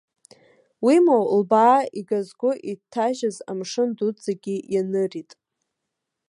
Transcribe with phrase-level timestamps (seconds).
[0.85, 5.31] Уимоу, лбаа игазго иҭажьыз амшын дуӡӡагьы ианырит.